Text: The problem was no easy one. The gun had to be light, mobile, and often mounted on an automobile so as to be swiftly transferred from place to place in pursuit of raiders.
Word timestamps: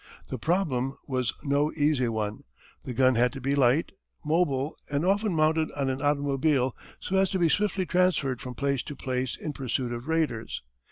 The 0.29 0.39
problem 0.39 0.97
was 1.05 1.31
no 1.43 1.71
easy 1.73 2.07
one. 2.07 2.43
The 2.85 2.93
gun 2.95 3.13
had 3.13 3.31
to 3.33 3.39
be 3.39 3.53
light, 3.53 3.91
mobile, 4.25 4.75
and 4.89 5.05
often 5.05 5.35
mounted 5.35 5.71
on 5.73 5.91
an 5.91 6.01
automobile 6.01 6.75
so 6.99 7.17
as 7.17 7.29
to 7.29 7.37
be 7.37 7.49
swiftly 7.49 7.85
transferred 7.85 8.41
from 8.41 8.55
place 8.55 8.81
to 8.81 8.95
place 8.95 9.37
in 9.37 9.53
pursuit 9.53 9.93
of 9.93 10.07
raiders. 10.07 10.63